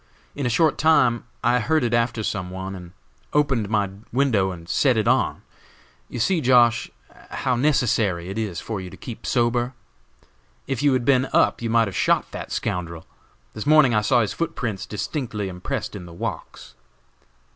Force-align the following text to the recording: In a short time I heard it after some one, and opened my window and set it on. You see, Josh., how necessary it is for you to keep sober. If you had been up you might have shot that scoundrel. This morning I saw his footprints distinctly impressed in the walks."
In 0.33 0.47
a 0.47 0.49
short 0.49 0.79
time 0.79 1.25
I 1.43 1.59
heard 1.59 1.83
it 1.83 1.93
after 1.93 2.23
some 2.23 2.49
one, 2.49 2.73
and 2.73 2.93
opened 3.33 3.69
my 3.69 3.91
window 4.11 4.49
and 4.49 4.67
set 4.67 4.97
it 4.97 5.07
on. 5.07 5.43
You 6.09 6.17
see, 6.19 6.41
Josh., 6.41 6.89
how 7.29 7.55
necessary 7.55 8.27
it 8.29 8.39
is 8.39 8.59
for 8.59 8.81
you 8.81 8.89
to 8.89 8.97
keep 8.97 9.27
sober. 9.27 9.75
If 10.65 10.81
you 10.81 10.91
had 10.93 11.05
been 11.05 11.29
up 11.33 11.61
you 11.61 11.69
might 11.69 11.87
have 11.87 11.95
shot 11.95 12.31
that 12.31 12.51
scoundrel. 12.51 13.05
This 13.53 13.67
morning 13.67 13.93
I 13.93 14.01
saw 14.01 14.21
his 14.21 14.33
footprints 14.33 14.87
distinctly 14.87 15.47
impressed 15.47 15.95
in 15.95 16.07
the 16.07 16.13
walks." 16.13 16.73